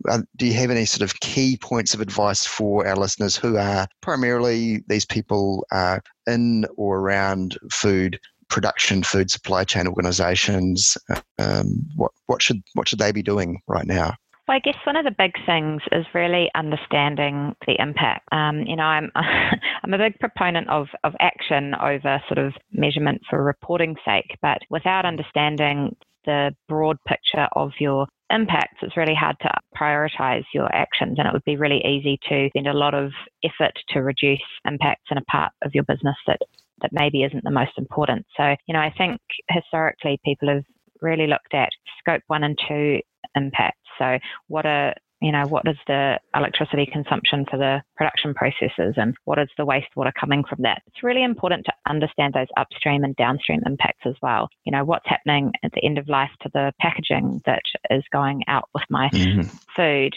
uh, 0.09 0.19
do 0.37 0.47
you 0.47 0.55
have 0.55 0.71
any 0.71 0.85
sort 0.85 1.03
of 1.03 1.21
key 1.21 1.57
points 1.57 1.95
of 1.95 2.00
advice 2.00 2.47
for 2.47 2.87
our 2.87 2.97
listeners 2.97 3.37
who 3.37 3.57
are 3.57 3.87
primarily 4.00 4.83
these 4.88 5.05
people 5.05 5.67
uh, 5.71 6.00
in 6.26 6.64
or 6.76 6.99
around 6.99 7.59
food 7.71 8.19
production 8.49 9.03
food 9.03 9.31
supply 9.31 9.64
chain 9.64 9.87
organisations, 9.87 10.97
um, 11.38 11.87
what 11.97 12.12
what 12.26 12.43
should 12.43 12.62
what 12.75 12.88
should 12.88 12.99
they 12.99 13.12
be 13.12 13.23
doing 13.23 13.61
right 13.67 13.87
now? 13.87 14.14
Well, 14.46 14.56
I 14.56 14.60
guess 14.60 14.76
one 14.84 14.96
of 14.96 15.04
the 15.06 15.14
big 15.16 15.32
things 15.46 15.80
is 15.90 16.04
really 16.12 16.50
understanding 16.54 17.54
the 17.66 17.76
impact. 17.78 18.28
Um, 18.30 18.62
you 18.66 18.76
know, 18.76 18.82
I'm 18.84 19.10
I'm 19.14 19.94
a 19.94 19.98
big 19.98 20.18
proponent 20.20 20.68
of 20.68 20.88
of 21.02 21.14
action 21.18 21.74
over 21.74 22.22
sort 22.28 22.38
of 22.38 22.52
measurement 22.70 23.22
for 23.28 23.42
reporting 23.42 23.96
sake, 24.04 24.36
but 24.42 24.58
without 24.68 25.06
understanding 25.06 25.96
the 26.26 26.54
broad 26.68 26.98
picture 27.06 27.48
of 27.56 27.72
your 27.80 28.06
impacts, 28.30 28.78
it's 28.82 28.96
really 28.96 29.14
hard 29.14 29.36
to 29.42 29.50
prioritize 29.76 30.44
your 30.52 30.74
actions. 30.74 31.16
And 31.18 31.26
it 31.26 31.32
would 31.32 31.44
be 31.44 31.56
really 31.56 31.82
easy 31.84 32.18
to 32.28 32.48
spend 32.48 32.66
a 32.66 32.72
lot 32.74 32.94
of 32.94 33.12
effort 33.44 33.72
to 33.90 34.00
reduce 34.00 34.42
impacts 34.66 35.04
in 35.10 35.18
a 35.18 35.24
part 35.24 35.52
of 35.64 35.74
your 35.74 35.84
business 35.84 36.16
that, 36.26 36.40
that 36.82 36.90
maybe 36.92 37.22
isn't 37.22 37.44
the 37.44 37.50
most 37.50 37.72
important. 37.78 38.26
So, 38.36 38.54
you 38.66 38.74
know, 38.74 38.80
I 38.80 38.92
think 38.96 39.20
historically 39.50 40.18
people 40.24 40.48
have 40.48 40.64
really 41.00 41.26
looked 41.26 41.54
at 41.54 41.68
scope 42.00 42.22
one 42.26 42.44
and 42.44 42.58
two 42.68 43.00
impacts. 43.36 43.78
So, 43.98 44.18
what 44.48 44.66
are 44.66 44.94
you 45.20 45.32
know, 45.32 45.46
what 45.46 45.66
is 45.66 45.76
the 45.86 46.18
electricity 46.36 46.86
consumption 46.92 47.46
for 47.50 47.56
the 47.56 47.82
production 47.96 48.34
processes 48.34 48.94
and 48.96 49.14
what 49.24 49.38
is 49.38 49.48
the 49.56 49.64
wastewater 49.64 50.12
coming 50.20 50.44
from 50.46 50.58
that? 50.62 50.82
It's 50.86 51.02
really 51.02 51.24
important 51.24 51.64
to 51.64 51.72
understand 51.88 52.34
those 52.34 52.48
upstream 52.58 53.04
and 53.04 53.16
downstream 53.16 53.60
impacts 53.64 54.02
as 54.04 54.16
well. 54.20 54.50
You 54.64 54.72
know, 54.72 54.84
what's 54.84 55.08
happening 55.08 55.52
at 55.62 55.72
the 55.72 55.82
end 55.82 55.96
of 55.96 56.10
life 56.10 56.28
to 56.42 56.50
the 56.52 56.72
packaging 56.78 57.40
that 57.46 57.62
is 57.90 58.04
going 58.12 58.42
out 58.48 58.68
with 58.74 58.84
my 58.90 59.08
mm-hmm. 59.14 59.48
food 59.74 60.12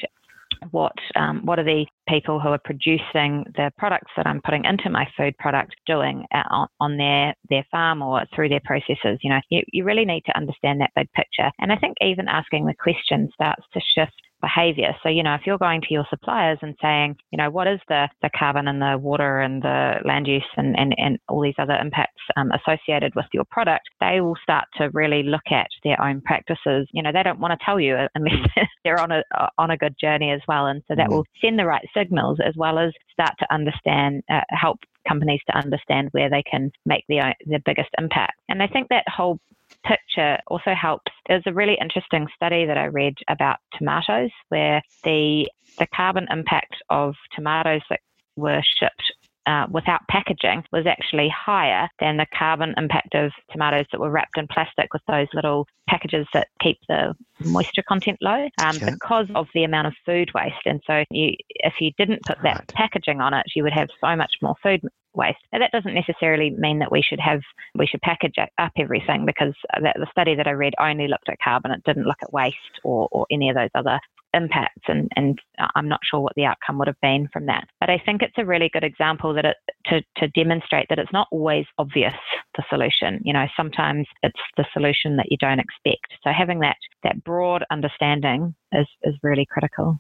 what 0.72 0.94
um, 1.16 1.46
what 1.46 1.60
are 1.60 1.64
the 1.64 1.86
people 2.08 2.40
who 2.40 2.50
are 2.50 2.60
producing 2.64 3.46
the 3.56 3.72
products 3.78 4.12
that 4.18 4.28
I'm 4.28 4.42
putting 4.42 4.66
into 4.66 4.90
my 4.90 5.08
food 5.18 5.38
product 5.38 5.76
doing 5.86 6.26
on, 6.34 6.68
on 6.80 6.98
their 6.98 7.34
their 7.50 7.66
farm 7.72 8.02
or 8.02 8.26
through 8.34 8.50
their 8.50 8.62
processes. 8.66 9.20
You 9.22 9.32
know, 9.32 9.42
you, 9.50 9.62
you 9.72 9.84
really 9.84 10.06
need 10.06 10.24
to 10.26 10.38
understand 10.38 10.82
that 10.82 10.92
big 10.96 11.12
picture. 11.14 11.52
And 11.60 11.72
I 11.72 11.78
think 11.78 11.98
even 12.02 12.28
asking 12.28 12.66
the 12.66 12.74
question 12.74 13.30
starts 13.34 13.64
to 13.74 13.82
shift 13.96 14.14
behavior. 14.42 14.94
So, 15.04 15.10
you 15.10 15.24
know, 15.24 15.34
if 15.34 15.42
you're 15.46 15.58
going 15.58 15.82
to 15.82 15.88
your 15.94 16.06
suppliers 16.10 16.60
and 16.62 16.76
saying, 16.82 17.16
you 17.32 17.38
know, 17.38 17.50
what 17.50 17.68
is 17.68 17.80
the, 17.88 18.08
the 18.22 18.30
carbon 18.38 18.68
and 18.68 18.82
the 18.82 18.98
water 18.98 19.40
and 19.40 19.62
the 19.62 19.96
land 20.06 20.28
use 20.28 20.46
and, 20.58 20.78
and, 20.78 20.94
and 20.98 21.18
all 21.28 21.42
these 21.42 21.56
other 21.58 21.76
impacts 21.76 22.22
um, 22.36 22.52
associated 22.52 23.14
with 23.16 23.26
your 23.34 23.46
product, 23.50 23.84
they 24.00 24.22
will 24.22 24.38
start 24.42 24.66
to 24.78 24.90
really 24.94 25.24
look 25.24 25.52
at 25.52 25.68
their 25.84 26.02
own 26.02 26.22
practices. 26.22 26.88
You 26.92 27.04
know, 27.04 27.12
they 27.12 27.24
don't 27.24 27.40
want 27.40 27.58
to 27.58 27.66
tell 27.66 27.80
you 27.80 27.98
unless 28.16 28.48
they're 28.84 29.00
on 29.00 29.12
a, 29.12 29.24
on 29.58 29.72
a 29.72 29.78
good 29.78 29.96
journey 30.00 30.32
as 30.32 30.42
well. 30.48 30.68
And 30.68 30.84
so 30.88 30.96
that 30.96 31.08
mm. 31.08 31.12
will 31.12 31.26
send 31.42 31.58
the 31.58 31.66
right 31.66 31.86
signals 31.98 32.40
as 32.46 32.54
well 32.56 32.78
as 32.78 32.92
start 33.12 33.34
to 33.40 33.54
understand, 33.54 34.24
uh, 34.30 34.42
help 34.50 34.80
companies 35.08 35.42
to 35.48 35.58
understand 35.58 36.10
where 36.12 36.30
they 36.30 36.44
can 36.44 36.72
make 36.86 37.06
the, 37.08 37.34
the 37.46 37.62
biggest 37.66 37.90
impact. 37.98 38.34
And 38.50 38.62
I 38.62 38.68
think 38.68 38.90
that 38.90 39.06
whole 39.08 39.40
picture 39.86 40.38
also 40.48 40.74
helps. 40.74 41.12
There's 41.28 41.44
a 41.46 41.54
really 41.54 41.78
interesting 41.80 42.28
study 42.36 42.66
that 42.66 42.78
I 42.78 42.86
read 42.86 43.16
about 43.28 43.58
tomatoes 43.78 44.32
where 44.50 44.82
the 45.04 45.48
the 45.78 45.88
carbon 45.96 46.28
impact 46.32 46.76
of 46.90 47.16
tomatoes 47.36 47.82
that 47.90 48.00
were 48.36 48.62
shipped 48.80 49.14
uh, 49.48 49.66
without 49.72 50.02
packaging 50.10 50.64
was 50.72 50.86
actually 50.86 51.30
higher 51.30 51.88
than 52.00 52.18
the 52.18 52.26
carbon 52.38 52.74
impact 52.78 53.16
of 53.16 53.32
tomatoes 53.52 53.86
that 53.92 54.02
were 54.02 54.12
wrapped 54.12 54.38
in 54.38 54.48
plastic 54.48 54.94
with 54.94 55.02
those 55.08 55.28
little 55.34 55.68
packages 55.88 56.28
that 56.34 56.50
keep 56.62 56.78
the 56.90 57.16
moisture 57.46 57.84
content 57.88 58.18
low 58.22 58.50
um, 58.62 58.76
okay. 58.76 58.92
because 58.92 59.28
of 59.36 59.48
the 59.54 59.64
amount 59.64 59.88
of 59.88 59.94
food 60.06 60.30
waste. 60.36 60.66
And 60.66 60.82
so, 60.86 61.04
you, 61.10 61.34
if 61.50 61.76
you 61.80 61.92
didn't 61.98 62.24
put 62.26 62.38
that 62.44 62.58
right. 62.58 62.74
packaging 62.74 63.22
on 63.22 63.34
it, 63.34 63.46
you 63.56 63.64
would 63.64 63.74
have 63.74 63.88
so 64.02 64.16
much 64.16 64.34
more 64.42 64.56
food 64.62 64.82
waste. 65.14 65.40
Now, 65.54 65.60
that 65.60 65.72
doesn't 65.72 65.94
necessarily 65.94 66.52
mean 66.52 66.80
that 66.80 66.92
we 66.92 67.02
should 67.02 67.20
have 67.20 67.42
we 67.74 67.88
should 67.88 68.02
package 68.02 68.36
up 68.38 68.72
everything 68.78 69.26
because 69.26 69.54
that, 69.82 69.96
the 69.98 70.08
study 70.12 70.36
that 70.36 70.48
I 70.48 70.52
read 70.52 70.74
only 70.80 71.08
looked 71.08 71.30
at 71.30 71.40
carbon; 71.44 71.72
it 71.72 71.84
didn't 71.86 72.06
look 72.06 72.22
at 72.22 72.34
waste 72.34 72.58
or, 72.84 73.08
or 73.12 73.26
any 73.32 73.50
of 73.50 73.56
those 73.56 73.70
other 73.74 74.00
impacts 74.34 74.84
and, 74.88 75.10
and 75.16 75.40
I'm 75.76 75.88
not 75.88 76.02
sure 76.04 76.20
what 76.20 76.34
the 76.36 76.46
outcome 76.46 76.78
would 76.80 76.88
have 76.88 77.00
been 77.02 77.28
from 77.32 77.46
that. 77.48 77.68
But 77.80 77.90
I 77.90 78.02
think 78.06 78.22
it's 78.22 78.38
a 78.38 78.46
really 78.46 78.70
good 78.72 78.84
example 78.84 79.34
that 79.34 79.46
it 79.46 79.58
to, 79.88 80.02
to 80.18 80.28
demonstrate 80.30 80.88
that 80.90 81.00
it's 81.00 81.14
not 81.14 81.28
always 81.32 81.66
obvious 81.78 82.14
the 82.56 82.64
solution. 82.70 83.22
You 83.24 83.34
know, 83.34 83.46
sometimes 83.56 84.08
it's 84.24 84.40
the 84.58 84.66
solution 84.74 85.18
that 85.18 85.28
you 85.30 85.38
don't 85.38 85.60
expect. 85.60 86.14
So 86.24 86.32
having 86.32 86.60
that 86.60 86.78
that 87.04 87.24
broad 87.24 87.64
understanding 87.72 88.56
is, 88.72 88.88
is 89.04 89.16
really 89.24 89.46
critical. 89.50 90.00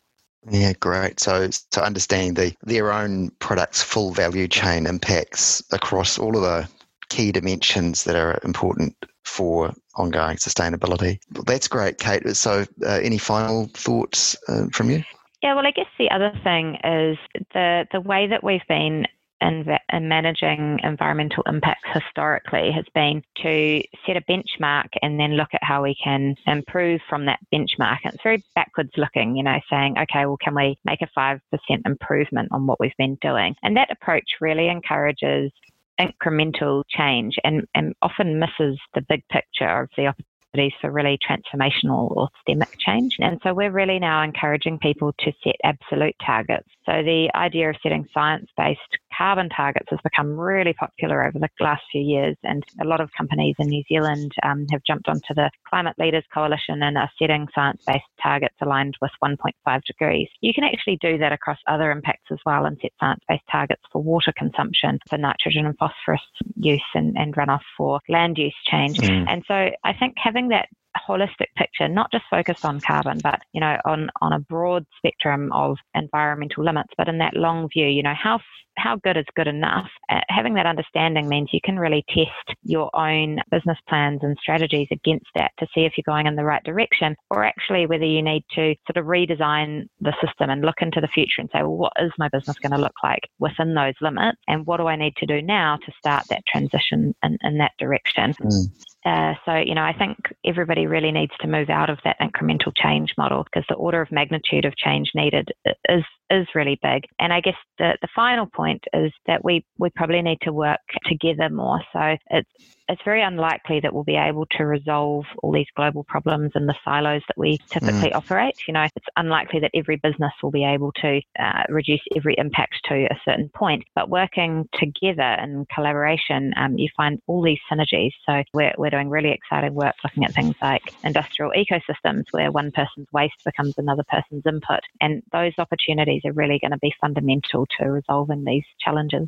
Yeah, 0.49 0.73
great. 0.79 1.19
So, 1.19 1.49
to 1.71 1.83
understand 1.83 2.37
the 2.37 2.55
their 2.63 2.91
own 2.91 3.31
product's 3.39 3.83
full 3.83 4.11
value 4.11 4.47
chain 4.47 4.85
impacts 4.85 5.61
across 5.73 6.17
all 6.17 6.37
of 6.37 6.41
the 6.41 6.69
key 7.09 7.31
dimensions 7.31 8.03
that 8.05 8.15
are 8.15 8.39
important 8.43 8.95
for 9.27 9.73
ongoing 9.95 10.37
sustainability. 10.37 11.19
That's 11.45 11.67
great, 11.67 11.97
Kate. 11.99 12.35
So, 12.35 12.65
uh, 12.85 12.99
any 13.01 13.17
final 13.17 13.67
thoughts 13.73 14.35
uh, 14.47 14.67
from 14.71 14.89
you? 14.89 15.03
Yeah, 15.43 15.53
well, 15.53 15.67
I 15.67 15.71
guess 15.71 15.87
the 15.99 16.09
other 16.09 16.31
thing 16.43 16.75
is 16.83 17.17
the 17.53 17.85
the 17.91 18.01
way 18.01 18.27
that 18.27 18.43
we've 18.43 18.65
been 18.67 19.05
in, 19.39 19.65
in, 19.93 20.07
managing 20.07 20.79
environmental 20.83 21.43
impacts 21.45 21.87
historically 21.93 22.71
has 22.71 22.85
been 22.95 23.21
to 23.43 23.83
set 24.05 24.17
a 24.17 24.21
benchmark 24.21 24.87
and 25.03 25.19
then 25.19 25.33
look 25.33 25.49
at 25.53 25.63
how 25.63 25.83
we 25.83 25.95
can 26.03 26.35
improve 26.47 27.01
from 27.07 27.25
that 27.25 27.39
benchmark. 27.53 27.97
And 28.03 28.13
it's 28.13 28.23
very 28.23 28.43
backwards 28.55 28.89
looking, 28.97 29.35
you 29.35 29.43
know, 29.43 29.59
saying, 29.69 29.95
okay, 29.99 30.25
well, 30.25 30.37
can 30.43 30.55
we 30.55 30.79
make 30.85 31.03
a 31.03 31.09
5% 31.15 31.39
improvement 31.85 32.49
on 32.51 32.65
what 32.65 32.79
we've 32.79 32.97
been 32.97 33.17
doing? 33.21 33.55
And 33.61 33.77
that 33.77 33.91
approach 33.91 34.25
really 34.41 34.69
encourages 34.69 35.51
incremental 35.99 36.83
change 36.89 37.35
and, 37.43 37.63
and 37.75 37.93
often 38.01 38.39
misses 38.39 38.79
the 38.93 39.01
big 39.07 39.23
picture 39.29 39.81
of 39.81 39.89
the 39.97 40.07
opportunities 40.07 40.77
for 40.81 40.91
really 40.91 41.19
transformational 41.27 42.15
or 42.15 42.29
systemic 42.37 42.69
change. 42.79 43.15
And 43.19 43.39
so 43.43 43.53
we're 43.53 43.71
really 43.71 43.99
now 43.99 44.23
encouraging 44.23 44.79
people 44.79 45.13
to 45.19 45.31
set 45.43 45.55
absolute 45.63 46.15
targets. 46.25 46.67
So 46.85 47.03
the 47.03 47.29
idea 47.35 47.69
of 47.69 47.75
setting 47.83 48.07
science 48.13 48.47
based 48.57 48.79
carbon 49.17 49.49
targets 49.49 49.87
has 49.89 49.99
become 50.03 50.39
really 50.39 50.73
popular 50.73 51.25
over 51.25 51.39
the 51.39 51.49
last 51.59 51.83
few 51.91 52.01
years. 52.01 52.35
And 52.43 52.63
a 52.81 52.85
lot 52.85 53.01
of 53.01 53.09
companies 53.17 53.55
in 53.59 53.67
New 53.67 53.83
Zealand 53.87 54.31
um, 54.43 54.65
have 54.71 54.83
jumped 54.85 55.07
onto 55.07 55.33
the 55.35 55.49
Climate 55.67 55.95
Leaders 55.97 56.23
Coalition 56.33 56.83
and 56.83 56.97
are 56.97 57.09
setting 57.19 57.47
science 57.53 57.83
based 57.85 58.03
targets 58.21 58.55
aligned 58.61 58.95
with 59.01 59.11
1.5 59.23 59.81
degrees. 59.83 60.27
You 60.41 60.53
can 60.53 60.63
actually 60.63 60.97
do 61.01 61.17
that 61.17 61.31
across 61.31 61.57
other 61.67 61.91
impacts 61.91 62.31
as 62.31 62.39
well 62.45 62.65
and 62.65 62.77
set 62.81 62.91
science 62.99 63.23
based 63.27 63.43
targets 63.51 63.81
for 63.91 64.01
water 64.01 64.33
consumption, 64.37 64.99
for 65.09 65.17
nitrogen 65.17 65.65
and 65.65 65.77
phosphorus 65.77 66.21
use 66.55 66.81
and, 66.93 67.17
and 67.17 67.35
runoff 67.35 67.61
for 67.75 67.99
land 68.09 68.37
use 68.37 68.55
change. 68.65 68.97
Mm. 68.99 69.25
And 69.27 69.43
so 69.47 69.53
I 69.83 69.93
think 69.93 70.15
having 70.17 70.49
that 70.49 70.67
holistic 71.07 71.47
picture, 71.55 71.87
not 71.87 72.11
just 72.11 72.25
focused 72.29 72.65
on 72.65 72.79
carbon, 72.79 73.19
but 73.23 73.39
you 73.53 73.61
know, 73.61 73.77
on 73.85 74.09
on 74.21 74.33
a 74.33 74.39
broad 74.39 74.85
spectrum 74.97 75.51
of 75.53 75.77
environmental 75.95 76.63
limits, 76.63 76.93
but 76.97 77.07
in 77.07 77.17
that 77.19 77.35
long 77.35 77.67
view, 77.73 77.87
you 77.87 78.03
know, 78.03 78.15
how 78.15 78.39
how 78.77 78.95
good 79.03 79.17
is 79.17 79.25
good 79.35 79.47
enough? 79.47 79.87
Uh, 80.09 80.21
having 80.29 80.53
that 80.53 80.65
understanding 80.65 81.27
means 81.27 81.49
you 81.51 81.59
can 81.63 81.79
really 81.79 82.05
test 82.09 82.57
your 82.63 82.95
own 82.95 83.39
business 83.51 83.77
plans 83.89 84.19
and 84.21 84.37
strategies 84.39 84.87
against 84.91 85.25
that 85.35 85.51
to 85.59 85.67
see 85.73 85.81
if 85.81 85.93
you're 85.97 86.03
going 86.05 86.27
in 86.27 86.35
the 86.35 86.43
right 86.43 86.63
direction, 86.63 87.15
or 87.31 87.43
actually 87.43 87.85
whether 87.85 88.05
you 88.05 88.21
need 88.21 88.43
to 88.53 88.75
sort 88.85 88.97
of 88.97 89.05
redesign 89.05 89.87
the 89.99 90.13
system 90.23 90.49
and 90.49 90.61
look 90.61 90.81
into 90.81 91.01
the 91.01 91.07
future 91.07 91.39
and 91.41 91.49
say, 91.51 91.61
well, 91.61 91.75
what 91.75 91.93
is 91.99 92.11
my 92.17 92.29
business 92.29 92.59
going 92.59 92.71
to 92.71 92.77
look 92.77 92.95
like 93.03 93.23
within 93.39 93.73
those 93.73 93.95
limits, 94.01 94.37
and 94.47 94.65
what 94.65 94.77
do 94.77 94.87
I 94.87 94.95
need 94.95 95.15
to 95.17 95.25
do 95.25 95.41
now 95.41 95.77
to 95.85 95.91
start 95.97 96.25
that 96.29 96.45
transition 96.47 97.15
in, 97.23 97.37
in 97.41 97.57
that 97.57 97.73
direction? 97.79 98.33
Mm. 98.33 98.83
Uh, 99.07 99.35
so, 99.45 99.55
you 99.55 99.73
know, 99.73 99.83
I 99.83 99.93
think 99.93 100.17
everybody 100.45 100.85
really 100.85 101.13
needs 101.13 101.31
to 101.39 101.47
move 101.47 101.69
out 101.69 101.89
of 101.89 101.97
that 102.03 102.17
incremental 102.19 102.73
change 102.75 103.13
model 103.17 103.45
because 103.45 103.63
the 103.69 103.75
order 103.75 104.01
of 104.01 104.11
magnitude 104.11 104.65
of 104.65 104.75
change 104.75 105.11
needed 105.15 105.47
is 105.87 106.03
is 106.29 106.47
really 106.55 106.79
big. 106.81 107.03
And 107.19 107.31
I 107.31 107.41
guess 107.41 107.55
the, 107.77 107.97
the 108.01 108.07
final 108.15 108.45
point 108.45 108.83
is 108.93 109.11
that 109.27 109.43
we, 109.43 109.65
we 109.77 109.89
probably 109.89 110.21
need 110.21 110.39
to 110.41 110.53
work 110.53 110.79
together 111.05 111.49
more. 111.49 111.81
So 111.93 112.17
it's 112.29 112.49
it's 112.89 113.01
very 113.03 113.21
unlikely 113.21 113.81
that 113.81 113.93
we'll 113.93 114.03
be 114.03 114.15
able 114.15 114.45
to 114.57 114.65
resolve 114.65 115.25
all 115.43 115.51
these 115.51 115.67
global 115.75 116.03
problems 116.05 116.51
in 116.55 116.67
the 116.67 116.75
silos 116.85 117.21
that 117.27 117.37
we 117.37 117.57
typically 117.69 118.11
mm. 118.11 118.15
operate. 118.15 118.55
You 118.67 118.73
know, 118.73 118.87
it's 118.95 119.05
unlikely 119.17 119.59
that 119.61 119.71
every 119.73 119.97
business 119.97 120.31
will 120.41 120.51
be 120.51 120.63
able 120.63 120.91
to 121.01 121.21
uh, 121.37 121.63
reduce 121.69 121.99
every 122.15 122.35
impact 122.37 122.75
to 122.85 122.95
a 122.95 123.19
certain 123.25 123.49
point. 123.49 123.83
But 123.93 124.09
working 124.09 124.69
together 124.73 125.37
in 125.43 125.65
collaboration, 125.73 126.53
um, 126.55 126.77
you 126.77 126.87
find 126.95 127.19
all 127.27 127.41
these 127.41 127.59
synergies. 127.69 128.11
So 128.25 128.43
we're, 128.53 128.73
we're 128.77 128.89
doing 128.89 129.09
really 129.09 129.31
exciting 129.31 129.73
work 129.73 129.95
looking 130.03 130.23
at 130.23 130.33
things 130.33 130.55
like 130.61 130.93
industrial 131.03 131.51
ecosystems 131.51 132.23
where 132.31 132.51
one 132.51 132.71
person's 132.71 133.07
waste 133.11 133.43
becomes 133.43 133.73
another 133.77 134.03
person's 134.07 134.45
input. 134.45 134.79
And 135.01 135.23
those 135.33 135.53
opportunities 135.57 136.16
are 136.25 136.33
really 136.33 136.59
going 136.59 136.71
to 136.71 136.77
be 136.79 136.93
fundamental 136.99 137.67
to 137.79 137.85
resolving 137.85 138.43
these 138.43 138.65
challenges. 138.79 139.27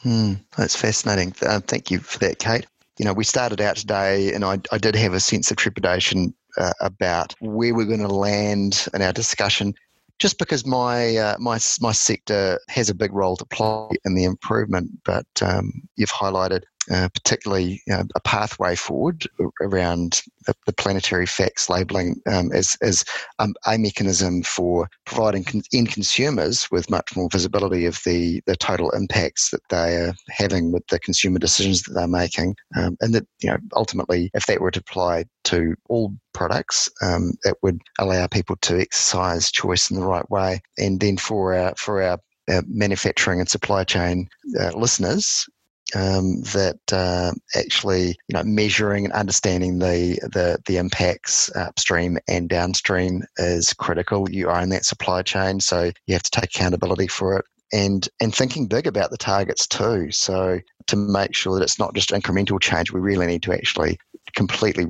Hmm, 0.00 0.34
that's 0.56 0.76
fascinating. 0.76 1.34
Uh, 1.42 1.60
thank 1.60 1.90
you 1.90 1.98
for 1.98 2.18
that, 2.20 2.38
Kate 2.38 2.66
you 2.98 3.04
know, 3.04 3.12
we 3.12 3.24
started 3.24 3.60
out 3.60 3.76
today, 3.76 4.32
and 4.34 4.44
I, 4.44 4.58
I 4.72 4.78
did 4.78 4.96
have 4.96 5.14
a 5.14 5.20
sense 5.20 5.50
of 5.50 5.56
trepidation 5.56 6.34
uh, 6.56 6.72
about 6.80 7.34
where 7.40 7.74
we're 7.74 7.86
going 7.86 8.00
to 8.00 8.08
land 8.08 8.88
in 8.92 9.02
our 9.02 9.12
discussion, 9.12 9.74
just 10.18 10.38
because 10.38 10.66
my 10.66 11.16
uh, 11.16 11.36
my 11.38 11.58
my 11.80 11.92
sector 11.92 12.58
has 12.68 12.90
a 12.90 12.94
big 12.94 13.12
role 13.12 13.36
to 13.36 13.44
play 13.46 13.90
in 14.04 14.14
the 14.14 14.24
improvement. 14.24 14.90
But 15.04 15.26
um, 15.42 15.72
you've 15.96 16.10
highlighted 16.10 16.62
uh, 16.90 17.08
particularly 17.14 17.82
you 17.86 17.94
know, 17.94 18.02
a 18.14 18.20
pathway 18.20 18.74
forward 18.74 19.26
around 19.60 20.22
the, 20.46 20.54
the 20.66 20.72
planetary 20.72 21.26
facts 21.26 21.68
labeling 21.68 22.20
um, 22.30 22.50
as, 22.52 22.76
as 22.82 23.04
um, 23.38 23.54
a 23.66 23.78
mechanism 23.78 24.42
for 24.42 24.88
providing 25.04 25.44
con- 25.44 25.62
end 25.72 25.90
consumers 25.90 26.68
with 26.70 26.90
much 26.90 27.14
more 27.16 27.28
visibility 27.30 27.86
of 27.86 28.00
the, 28.04 28.40
the 28.46 28.56
total 28.56 28.90
impacts 28.90 29.50
that 29.50 29.60
they 29.70 29.96
are 29.96 30.14
having 30.28 30.72
with 30.72 30.86
the 30.88 30.98
consumer 30.98 31.38
decisions 31.38 31.82
that 31.82 31.92
they're 31.92 32.08
making. 32.08 32.56
Um, 32.76 32.96
and 33.00 33.14
that, 33.14 33.26
you 33.42 33.50
know, 33.50 33.58
ultimately, 33.74 34.30
if 34.34 34.46
that 34.46 34.60
were 34.60 34.70
to 34.70 34.80
apply 34.80 35.24
to 35.44 35.74
all 35.88 36.14
products, 36.32 36.88
um, 37.02 37.32
it 37.44 37.56
would 37.62 37.80
allow 37.98 38.26
people 38.26 38.56
to 38.62 38.80
exercise 38.80 39.50
choice 39.50 39.90
in 39.90 39.98
the 39.98 40.06
right 40.06 40.28
way. 40.30 40.60
And 40.78 41.00
then 41.00 41.16
for 41.16 41.54
our, 41.54 41.74
for 41.76 42.02
our 42.02 42.18
uh, 42.50 42.62
manufacturing 42.66 43.40
and 43.40 43.48
supply 43.48 43.84
chain 43.84 44.28
uh, 44.58 44.70
listeners, 44.74 45.46
um, 45.94 46.40
that 46.42 46.78
uh, 46.92 47.32
actually 47.56 48.08
you 48.28 48.34
know 48.34 48.42
measuring 48.44 49.04
and 49.04 49.14
understanding 49.14 49.78
the 49.78 50.18
the, 50.22 50.58
the 50.66 50.76
impacts 50.76 51.54
upstream 51.56 52.18
and 52.28 52.48
downstream 52.48 53.22
is 53.38 53.72
critical. 53.72 54.30
You 54.30 54.50
in 54.50 54.70
that 54.70 54.84
supply 54.84 55.22
chain, 55.22 55.60
so 55.60 55.90
you 56.06 56.14
have 56.14 56.22
to 56.22 56.30
take 56.30 56.54
accountability 56.54 57.06
for 57.06 57.38
it. 57.38 57.44
And, 57.70 58.08
and 58.18 58.34
thinking 58.34 58.66
big 58.66 58.86
about 58.86 59.10
the 59.10 59.18
targets 59.18 59.66
too. 59.66 60.10
So 60.10 60.58
to 60.86 60.96
make 60.96 61.36
sure 61.36 61.58
that 61.58 61.62
it's 61.62 61.78
not 61.78 61.94
just 61.94 62.10
incremental 62.10 62.58
change, 62.58 62.90
we 62.90 63.00
really 63.00 63.26
need 63.26 63.42
to 63.42 63.52
actually 63.52 63.98
completely 64.34 64.86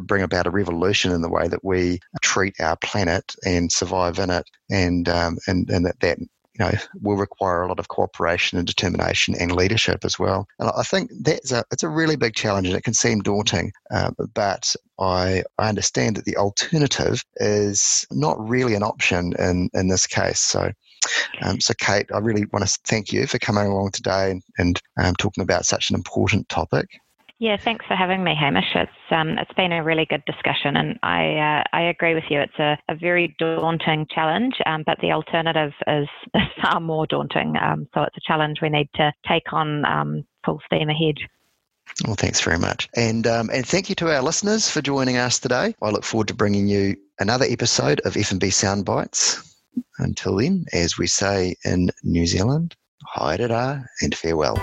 bring 0.00 0.22
about 0.22 0.46
a 0.46 0.50
revolution 0.50 1.10
in 1.10 1.22
the 1.22 1.28
way 1.28 1.48
that 1.48 1.64
we 1.64 1.98
treat 2.22 2.54
our 2.60 2.76
planet 2.76 3.34
and 3.44 3.72
survive 3.72 4.18
in 4.18 4.30
it, 4.30 4.48
and 4.70 5.08
um, 5.08 5.38
and 5.46 5.68
and 5.70 5.86
that 5.86 5.98
that 6.00 6.18
you 6.58 6.64
know, 6.64 6.72
will 7.00 7.16
require 7.16 7.62
a 7.62 7.68
lot 7.68 7.78
of 7.78 7.88
cooperation 7.88 8.58
and 8.58 8.66
determination 8.66 9.34
and 9.34 9.52
leadership 9.52 10.04
as 10.04 10.18
well. 10.18 10.46
And 10.58 10.70
I 10.76 10.82
think 10.82 11.10
that's 11.20 11.52
a 11.52 11.64
it's 11.72 11.82
a 11.82 11.88
really 11.88 12.16
big 12.16 12.34
challenge, 12.34 12.68
and 12.68 12.76
it 12.76 12.84
can 12.84 12.94
seem 12.94 13.20
daunting. 13.20 13.72
Uh, 13.90 14.10
but 14.34 14.74
I 15.00 15.42
I 15.58 15.68
understand 15.68 16.16
that 16.16 16.24
the 16.24 16.36
alternative 16.36 17.24
is 17.36 18.06
not 18.10 18.36
really 18.38 18.74
an 18.74 18.82
option 18.82 19.34
in 19.38 19.70
in 19.74 19.88
this 19.88 20.06
case. 20.06 20.40
So. 20.40 20.72
Um, 21.42 21.60
so, 21.60 21.74
Kate, 21.78 22.06
I 22.14 22.18
really 22.18 22.46
want 22.46 22.66
to 22.66 22.78
thank 22.86 23.12
you 23.12 23.26
for 23.26 23.38
coming 23.38 23.66
along 23.66 23.90
today 23.90 24.30
and, 24.30 24.42
and 24.56 24.80
um, 24.96 25.14
talking 25.16 25.42
about 25.42 25.66
such 25.66 25.90
an 25.90 25.96
important 25.96 26.48
topic. 26.48 26.88
Yeah, 27.44 27.58
thanks 27.58 27.84
for 27.84 27.94
having 27.94 28.24
me, 28.24 28.34
Hamish. 28.34 28.74
It's 28.74 28.90
um, 29.10 29.36
it's 29.36 29.52
been 29.52 29.70
a 29.70 29.84
really 29.84 30.06
good 30.08 30.24
discussion, 30.24 30.78
and 30.78 30.98
I 31.02 31.34
uh, 31.34 31.76
I 31.76 31.82
agree 31.82 32.14
with 32.14 32.24
you. 32.30 32.40
It's 32.40 32.58
a, 32.58 32.78
a 32.88 32.94
very 32.94 33.36
daunting 33.38 34.06
challenge, 34.10 34.54
um, 34.64 34.82
but 34.86 34.98
the 35.02 35.12
alternative 35.12 35.72
is, 35.86 36.08
far 36.62 36.80
more 36.80 37.06
daunting. 37.06 37.54
Um, 37.60 37.86
so 37.92 38.00
it's 38.00 38.16
a 38.16 38.20
challenge 38.26 38.60
we 38.62 38.70
need 38.70 38.88
to 38.94 39.12
take 39.28 39.52
on 39.52 39.84
um, 39.84 40.24
full 40.42 40.58
steam 40.64 40.88
ahead. 40.88 41.16
Well, 42.06 42.14
thanks 42.14 42.40
very 42.40 42.58
much, 42.58 42.88
and 42.96 43.26
um, 43.26 43.50
and 43.52 43.66
thank 43.66 43.90
you 43.90 43.94
to 43.96 44.10
our 44.10 44.22
listeners 44.22 44.70
for 44.70 44.80
joining 44.80 45.18
us 45.18 45.38
today. 45.38 45.74
I 45.82 45.90
look 45.90 46.04
forward 46.04 46.28
to 46.28 46.34
bringing 46.34 46.66
you 46.66 46.96
another 47.20 47.44
episode 47.44 48.00
of 48.06 48.16
F&B 48.16 48.48
Sound 48.48 48.86
Bites. 48.86 49.54
Until 49.98 50.36
then, 50.36 50.64
as 50.72 50.96
we 50.96 51.06
say 51.06 51.56
in 51.66 51.90
New 52.04 52.26
Zealand, 52.26 52.74
haere 53.14 53.84
and 54.00 54.14
farewell. 54.14 54.56